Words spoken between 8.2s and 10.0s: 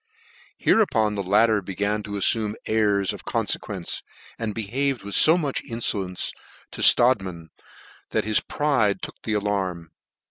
his pride took the alarm.